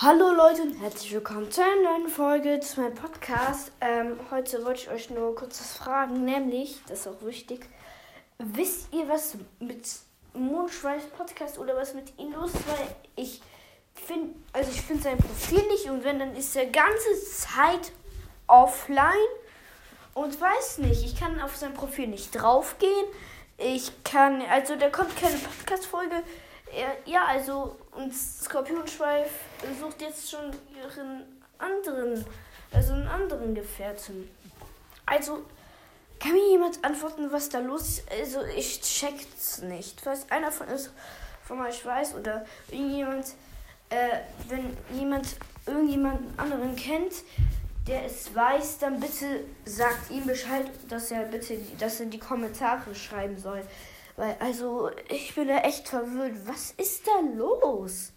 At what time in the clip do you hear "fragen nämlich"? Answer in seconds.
5.76-6.80